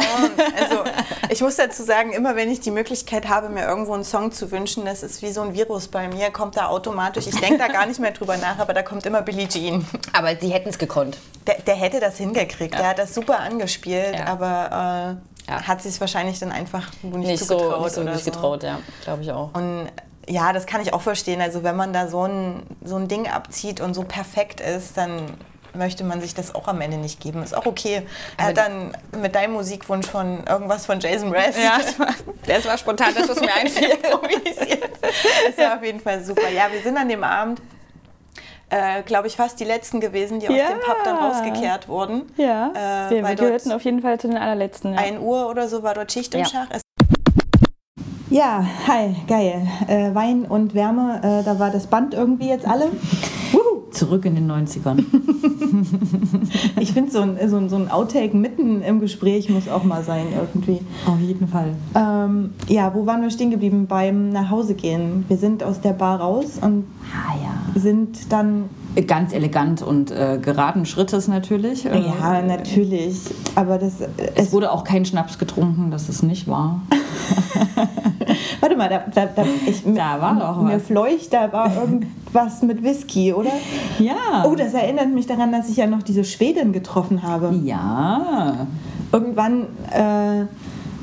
[0.60, 0.84] Also
[1.30, 4.52] ich muss dazu sagen, immer wenn ich die Möglichkeit habe, mir irgendwo einen Song zu
[4.52, 7.28] wünschen, das ist wie so ein Virus bei mir, kommt da automatisch.
[7.28, 9.86] Ich denke da gar nicht mehr drüber nach, aber da kommt immer Billie Jean.
[10.14, 11.18] Aber die hätten es gekonnt.
[11.48, 12.74] Der, der hätte das hingekriegt.
[12.74, 14.26] Der hat das super angespielt, Ja.
[14.28, 15.62] aber äh, Ja.
[15.68, 18.80] hat sich wahrscheinlich dann einfach nicht, Nicht so, zugetraut nicht so oder nicht getraut, ja,
[19.04, 19.50] glaube ich auch.
[19.54, 19.88] Und
[20.28, 21.42] ja, das kann ich auch verstehen.
[21.42, 25.22] Also wenn man da so ein, so ein Ding abzieht und so perfekt ist, dann
[25.74, 27.44] möchte man sich das auch am Ende nicht geben.
[27.44, 28.04] Ist auch okay.
[28.38, 32.08] Er hat dann mit deinem Musikwunsch von irgendwas von Jason Mraz Ja, das war,
[32.46, 33.90] das war spontan, das, was mir einfiel.
[34.02, 36.50] Das ist ja auf jeden Fall super.
[36.50, 37.62] Ja, wir sind an dem Abend,
[38.70, 40.68] äh, glaube ich, fast die letzten gewesen, die aus Ja.
[40.70, 42.32] dem Pub dann rausgekehrt wurden.
[42.38, 42.72] Ja,
[43.08, 44.94] Äh, wir, weil wir gehörten auf jeden Fall zu den allerletzten.
[44.94, 45.00] Ja.
[45.00, 46.46] 1 Uhr oder so war dort Schicht im Ja.
[46.48, 46.68] Schach.
[48.32, 49.67] Ja, hi, geil.
[49.88, 52.86] Äh, Wein und Wärme, äh, da war das Band irgendwie jetzt alle.
[53.91, 55.04] Zurück in den 90ern.
[56.80, 60.04] Ich finde, so ein, so, ein, so ein Outtake mitten im Gespräch muss auch mal
[60.04, 60.80] sein irgendwie.
[61.06, 61.76] Auf jeden Fall.
[61.96, 63.88] Ähm, ja, wo waren wir stehen geblieben?
[63.88, 65.26] Beim Nachhausegehen.
[65.28, 67.80] Wir sind aus der Bar raus und Ah ja.
[67.80, 68.70] sind dann,
[69.08, 71.86] Ganz elegant und äh, geraden Schrittes natürlich.
[71.86, 73.20] Äh, ja, natürlich,
[73.56, 76.82] aber das, Es es, wurde auch kein Schnaps getrunken, das ist nicht wahr.
[78.78, 80.84] warte mal, da, da, da, ich, Da war doch mir was.
[80.84, 83.52] fleucht, da war irgendwas mit Whisky, oder?
[84.00, 84.46] Ja.
[84.46, 87.54] Oh, das erinnert mich daran, dass ich ja noch diese Schwedin getroffen habe.
[87.64, 88.68] ja.
[89.14, 90.46] Irgendwann, äh,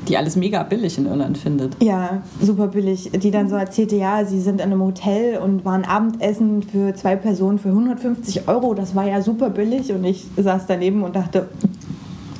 [0.07, 1.77] Die alles mega billig in Irland findet.
[1.83, 3.11] Ja, super billig.
[3.13, 7.15] Die dann so erzählte, ja, sie sind in einem Hotel und waren Abendessen für zwei
[7.15, 8.73] Personen für 150 Euro.
[8.73, 9.91] Das war ja super billig.
[9.93, 11.49] Und ich saß daneben und dachte,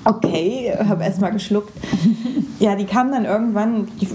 [0.06, 1.72] okay, habe erstmal geschluckt.
[2.60, 4.08] Ja, die kamen dann irgendwann, die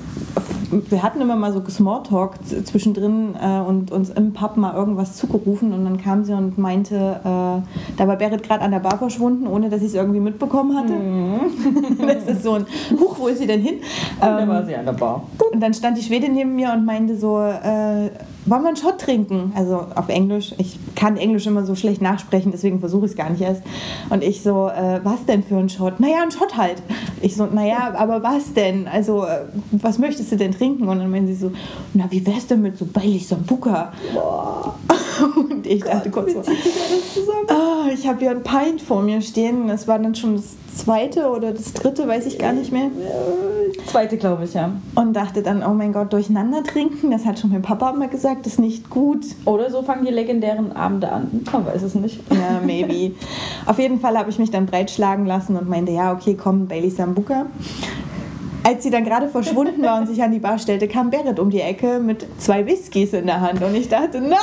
[0.88, 2.34] wir hatten immer mal so Smalltalk
[2.64, 6.94] zwischendrin äh, und uns im Pub mal irgendwas zugerufen und dann kam sie und meinte,
[6.96, 10.76] äh, da war Berit gerade an der Bar verschwunden, ohne dass ich es irgendwie mitbekommen
[10.76, 10.94] hatte.
[12.06, 12.66] das ist so ein,
[12.98, 13.76] huch, wo ist sie denn hin?
[14.20, 15.22] Da Ähm, war sie an der Bar.
[15.52, 18.10] und dann stand die Schwedin neben mir und meinte so, äh,
[18.46, 19.52] wollen wir einen Shot trinken?
[19.56, 20.54] Also auf Englisch.
[20.58, 23.62] Ich kann Englisch immer so schlecht nachsprechen, deswegen versuche ich es gar nicht erst.
[24.10, 26.00] Und ich so, äh, was denn für ein Shot?
[26.00, 26.82] Naja, ein Shot halt.
[27.20, 28.86] Ich so, naja, aber was denn?
[28.86, 29.40] Also, äh,
[29.72, 30.88] was möchtest du denn trinken?
[30.88, 31.52] Und dann meinte sie so,
[31.94, 33.92] na, wie wär's denn mit so Bailey Sambuca?
[35.36, 36.40] Und ich dachte kurz so,
[37.48, 39.68] ah, ich habe hier ein Pint vor mir stehen.
[39.68, 42.90] Das war dann schon das zweite oder das dritte, weiß ich gar nicht mehr.
[43.86, 44.72] Zweite, glaube ich, ja.
[44.94, 48.33] Und dachte dann, oh mein Gott, durcheinander trinken, das hat schon mein Papa immer gesagt,
[48.42, 49.24] ist nicht gut.
[49.44, 51.42] Oder so fangen die legendären Abende an.
[51.52, 52.20] Man weiß es nicht.
[52.34, 53.14] Ja, maybe.
[53.64, 56.90] Auf jeden Fall habe ich mich dann breitschlagen lassen und meinte, ja, okay, komm, Bailey
[56.90, 57.46] Sambuca.
[58.64, 61.50] Als sie dann gerade verschwunden war und sich an die Bar stellte, kam Berit um
[61.50, 63.62] die Ecke mit zwei Whiskys in der Hand.
[63.62, 64.40] Und ich dachte, nein!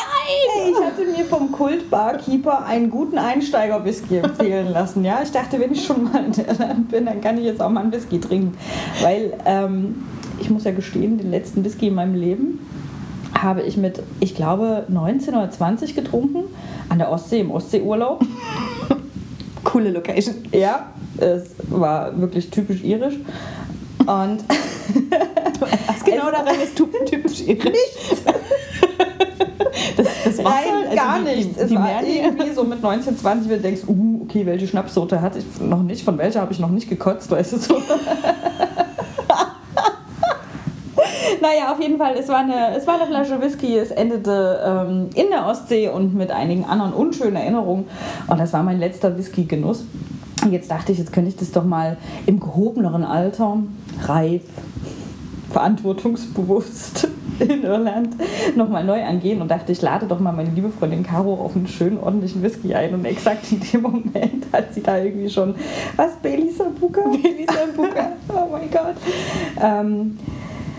[0.70, 5.04] Ich hatte mir vom Kult-Barkeeper einen guten Einsteiger-Whisky empfehlen lassen.
[5.04, 7.70] Ja, ich dachte, wenn ich schon mal in Irland bin, dann kann ich jetzt auch
[7.70, 8.56] mal einen Whisky trinken.
[9.02, 10.04] Weil ähm,
[10.40, 12.60] ich muss ja gestehen, den letzten Whisky in meinem Leben
[13.40, 16.44] habe ich mit, ich glaube, 19 oder 20 getrunken.
[16.90, 18.24] An der Ostsee, im Ostseeurlaub.
[19.64, 20.36] Coole Location.
[20.52, 23.16] Ja, es war wirklich typisch irisch.
[24.00, 24.08] Und
[25.88, 27.78] Was genau daran ist typisch irisch?
[29.96, 31.56] Das, das Wasser, Nein, also gar die, nichts.
[31.58, 34.46] Die, es die war Merli- irgendwie so mit 19, 20, wenn du denkst, uh, okay,
[34.46, 37.58] welche Schnapssorte hatte ich noch nicht, von welcher habe ich noch nicht gekotzt, weißt du
[37.58, 37.76] so.
[41.42, 45.10] naja, auf jeden Fall, es war, eine, es war eine Flasche Whisky, es endete ähm,
[45.16, 47.86] in der Ostsee und mit einigen anderen unschönen Erinnerungen.
[48.28, 49.86] Und das war mein letzter Whisky-Genuss.
[50.44, 53.58] Und Jetzt dachte ich, jetzt könnte ich das doch mal im gehobeneren Alter,
[54.04, 54.42] reif,
[55.52, 57.08] verantwortungsbewusst
[57.40, 58.16] in Irland
[58.56, 61.68] nochmal neu angehen und dachte, ich lade doch mal meine liebe Freundin Caro auf einen
[61.68, 65.56] schönen, ordentlichen Whisky ein und exakt in dem Moment hat sie da irgendwie schon,
[65.96, 67.02] was, Bailey Sambuca?
[67.02, 68.96] Bailey Sambuca, oh mein Gott.
[69.62, 70.18] Ähm,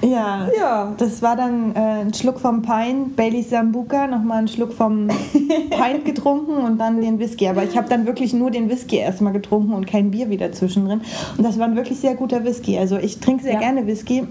[0.05, 4.73] Ja, ja, das war dann äh, ein Schluck vom Pint, Bailey Sambuca, nochmal einen Schluck
[4.73, 5.07] vom
[5.71, 7.47] Pint getrunken und dann den Whisky.
[7.49, 11.03] Aber ich habe dann wirklich nur den Whisky erstmal getrunken und kein Bier wieder zwischendrin.
[11.39, 12.77] Und das war ein wirklich sehr guter Whisky.
[12.79, 13.61] Also ich trinke sehr Ja.
[13.61, 14.27] gerne Whisky.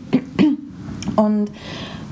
[1.16, 1.50] Und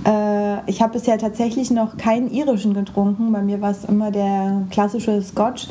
[0.06, 3.32] äh, ich habe bisher tatsächlich noch keinen irischen getrunken.
[3.34, 5.68] Bei mir war es immer der klassische Scotch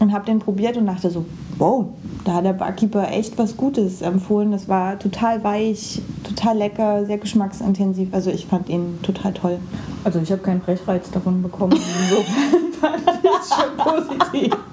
[0.00, 1.24] und habe den probiert und dachte so,
[1.58, 1.86] wow,
[2.24, 4.50] da hat der Barkeeper echt was Gutes empfohlen.
[4.50, 8.08] Das war total weich, total lecker, sehr geschmacksintensiv.
[8.12, 9.58] Also ich fand ihn total toll.
[10.04, 11.72] also ich habe keinen Brechreiz davon bekommen.
[12.02, 14.56] Insofern fand ich es schon positiv.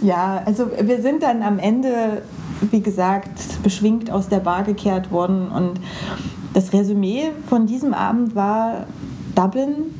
[0.00, 2.22] Ja, also wir sind dann am Ende,
[2.70, 5.80] wie gesagt, beschwingt aus der Bar gekehrt worden und
[6.54, 8.86] das Resümee von diesem Abend war,
[9.34, 9.94] Dublin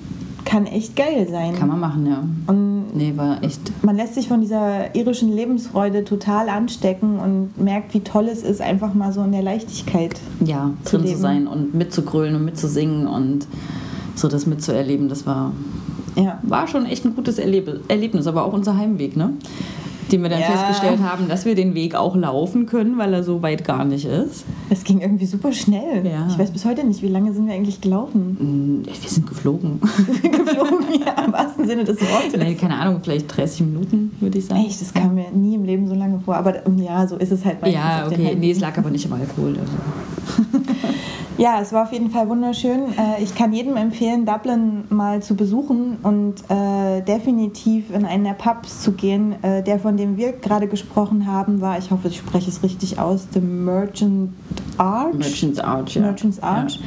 [0.48, 1.54] kann echt geil sein.
[1.54, 2.22] Kann man machen, ja.
[2.46, 7.92] Und Nee, war echt man lässt sich von dieser irischen Lebensfreude total anstecken und merkt,
[7.92, 10.18] wie toll es ist, einfach mal so in der Leichtigkeit.
[10.44, 11.20] ja, zu drin zu leben.
[11.20, 13.46] sein und mitzugrölen und mitzusingen und
[14.14, 15.52] so das mitzuerleben, das war,
[16.16, 16.38] Ja.
[16.42, 19.34] war schon echt ein gutes Erleb Erlebnis, aber auch unser Heimweg, ne?
[20.10, 20.46] Den wir dann Ja.
[20.46, 24.06] festgestellt haben, dass wir den Weg auch laufen können, weil er so weit gar nicht
[24.06, 24.44] ist.
[24.70, 26.06] Es ging irgendwie super schnell.
[26.06, 26.26] Ja.
[26.30, 28.82] Ich weiß bis heute nicht, wie lange sind wir eigentlich gelaufen?
[28.82, 29.80] Mm, Wir sind geflogen.
[30.22, 32.38] Geflogen, ja, im wahrsten Sinne des Wortes.
[32.38, 34.64] nee, keine Ahnung, vielleicht 30 Minuten, würde ich sagen.
[34.66, 36.36] Echt, das kam mir nie im Leben so lange vor.
[36.36, 38.36] Aber ähm, ja, so ist es halt meistens Ja, okay.
[38.38, 39.56] Nee, es lag aber nicht am Alkohol.
[39.58, 39.72] Also.
[41.38, 42.80] Ja, es war auf jeden Fall wunderschön.
[42.98, 48.32] Äh, Ich kann jedem empfehlen, Dublin mal zu besuchen und äh, definitiv in einen der
[48.32, 49.36] Pubs zu gehen.
[49.42, 52.98] Äh, der, von dem wir gerade gesprochen haben, war, ich hoffe, ich spreche es richtig
[52.98, 54.32] aus, The Merchant
[54.78, 55.14] Arch.
[55.14, 56.02] Merchant's Arch, ja.
[56.02, 56.80] Merchant's Arch.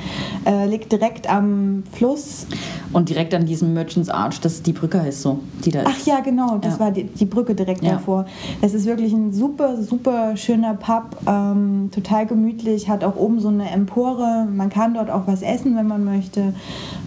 [0.45, 2.45] Äh, liegt direkt am Fluss.
[2.91, 5.87] Und direkt an diesem Merchant's Arch, das die Brücke heißt so, die da ist.
[5.89, 6.79] Ach ja, genau, das Ja.
[6.81, 7.93] war die, die Brücke direkt Ja.
[7.93, 8.25] davor.
[8.61, 13.47] Das ist wirklich ein super, super schöner Pub, ähm, total gemütlich, hat auch oben so
[13.47, 14.40] eine Empore.
[14.45, 16.53] Man kann dort auch was essen, wenn man möchte.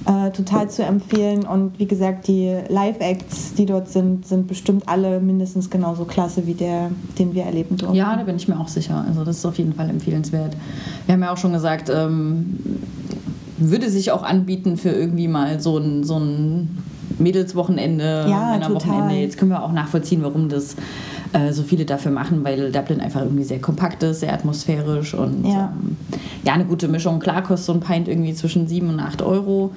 [0.07, 1.44] Äh, total zu empfehlen.
[1.44, 6.55] Und wie gesagt, die Live-Acts, die dort sind, sind bestimmt alle mindestens genauso klasse wie
[6.55, 7.97] der, den wir erleben durften.
[7.97, 9.05] Ja, da bin ich mir auch sicher.
[9.07, 10.57] Also das ist auf jeden Fall empfehlenswert.
[11.07, 12.59] Wir haben ja auch schon gesagt, ähm,
[13.59, 16.83] würde sich auch anbieten für irgendwie mal so ein, so ein
[17.18, 19.14] Mädelswochenende, Ja, Männerwochenende.
[19.14, 20.77] Jetzt können wir auch nachvollziehen, warum das
[21.35, 25.44] äh, so viele dafür machen, weil Dublin einfach irgendwie sehr kompakt ist, sehr atmosphärisch und
[25.44, 25.73] Ja.
[25.79, 25.97] ähm,
[26.44, 27.18] ja, eine gute Mischung.
[27.20, 29.73] Klar kostet so ein Pint irgendwie zwischen 7 und 8 Euro.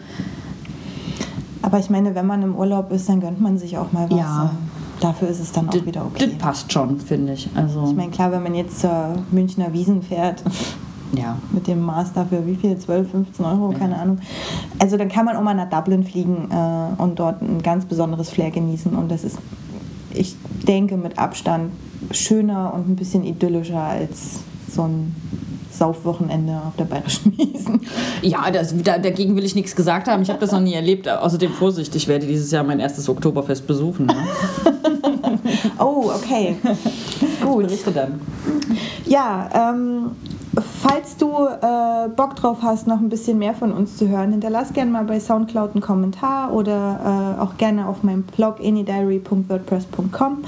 [1.61, 4.17] Aber ich meine, wenn man im Urlaub ist, dann gönnt man sich auch mal was.
[4.19, 4.51] Ja.
[4.99, 6.25] Dafür ist es dann auch wieder okay.
[6.27, 7.49] Das passt schon, finde ich.
[7.55, 10.43] Also, Ich meine, klar, wenn man jetzt zur Münchner Wiesen fährt,
[11.13, 11.37] Ja.
[11.53, 12.77] Mit dem Master für wie viel?
[12.77, 13.77] 12, 15 Euro, Ja.
[13.79, 14.17] keine Ahnung.
[14.77, 18.29] Also dann kann man auch mal nach Dublin fliegen äh, und dort ein ganz besonderes
[18.29, 18.93] Flair genießen.
[18.93, 19.37] Und das ist,
[20.13, 20.35] ich
[20.67, 21.71] denke, mit Abstand
[22.11, 25.15] schöner und ein bisschen idyllischer als so ein
[25.71, 27.81] Saufwochenende auf der Bayerischen Wiesen.
[28.21, 30.23] Ja, das, da, dagegen will ich nichts gesagt haben.
[30.23, 31.07] Ich habe das noch nie erlebt.
[31.07, 34.07] Außerdem Vorsicht, ich werde dieses Jahr mein erstes Oktoberfest besuchen.
[34.07, 34.15] Ne?
[35.79, 36.55] Oh, okay.
[37.41, 37.67] Gut.
[37.67, 38.19] Berichte dann.
[39.05, 40.11] Ja, ähm,
[40.61, 44.73] falls du äh, Bock drauf hast, noch ein bisschen mehr von uns zu hören, hinterlass
[44.73, 50.43] gerne mal bei Soundcloud einen Kommentar oder äh, auch gerne auf meinem Blog anydiary.wordpress.com.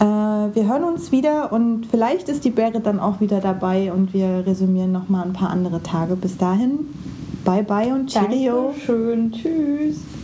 [0.00, 4.14] Äh, wir hören uns wieder und vielleicht ist die Bäre dann auch wieder dabei und
[4.14, 6.16] wir resümieren noch mal ein paar andere Tage.
[6.16, 6.86] Bis dahin,
[7.44, 8.74] bye bye und Cheerio.
[8.84, 9.32] Schön.
[9.32, 10.17] Tschüss.